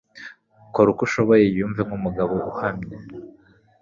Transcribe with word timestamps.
Kora 0.73 0.87
uko 0.93 1.01
ushoboye 1.07 1.41
yiyumve 1.45 1.81
nk'umugabo 1.87 2.33
uhamye 2.51 2.95